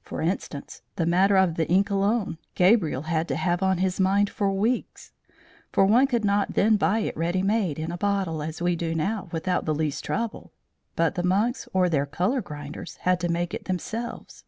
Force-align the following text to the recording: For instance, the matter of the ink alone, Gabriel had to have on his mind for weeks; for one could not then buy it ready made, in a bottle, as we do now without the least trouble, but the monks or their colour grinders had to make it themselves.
For 0.00 0.22
instance, 0.22 0.80
the 0.94 1.04
matter 1.04 1.36
of 1.36 1.56
the 1.56 1.68
ink 1.68 1.90
alone, 1.90 2.38
Gabriel 2.54 3.02
had 3.02 3.28
to 3.28 3.36
have 3.36 3.62
on 3.62 3.76
his 3.76 4.00
mind 4.00 4.30
for 4.30 4.50
weeks; 4.50 5.12
for 5.70 5.84
one 5.84 6.06
could 6.06 6.24
not 6.24 6.54
then 6.54 6.78
buy 6.78 7.00
it 7.00 7.14
ready 7.14 7.42
made, 7.42 7.78
in 7.78 7.92
a 7.92 7.98
bottle, 7.98 8.42
as 8.42 8.62
we 8.62 8.74
do 8.74 8.94
now 8.94 9.28
without 9.32 9.66
the 9.66 9.74
least 9.74 10.02
trouble, 10.02 10.54
but 10.94 11.14
the 11.14 11.22
monks 11.22 11.68
or 11.74 11.90
their 11.90 12.06
colour 12.06 12.40
grinders 12.40 12.96
had 13.02 13.20
to 13.20 13.28
make 13.28 13.52
it 13.52 13.66
themselves. 13.66 14.44